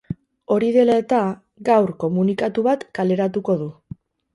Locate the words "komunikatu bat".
2.07-2.91